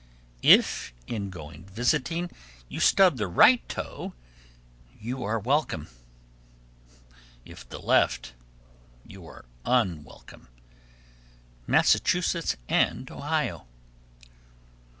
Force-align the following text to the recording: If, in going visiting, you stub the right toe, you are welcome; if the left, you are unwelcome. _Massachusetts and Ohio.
If, 0.41 0.93
in 1.05 1.29
going 1.29 1.63
visiting, 1.65 2.31
you 2.67 2.79
stub 2.79 3.17
the 3.17 3.27
right 3.27 3.61
toe, 3.69 4.15
you 4.99 5.23
are 5.23 5.37
welcome; 5.37 5.89
if 7.45 7.69
the 7.69 7.77
left, 7.77 8.33
you 9.05 9.27
are 9.27 9.45
unwelcome. 9.63 10.47
_Massachusetts 11.69 12.55
and 12.67 13.11
Ohio. 13.11 13.67